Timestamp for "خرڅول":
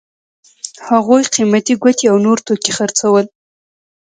2.77-3.25